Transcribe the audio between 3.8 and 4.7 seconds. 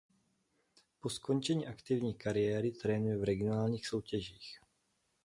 soutěžích.